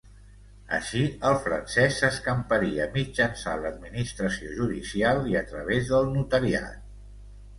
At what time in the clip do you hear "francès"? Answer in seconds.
1.41-1.97